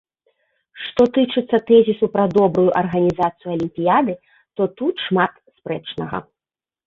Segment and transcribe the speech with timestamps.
[0.83, 4.13] Што тычыцца тэзісу пра добрую арганізацыю алімпіяды,
[4.61, 6.17] то тут шмат спрэчнага.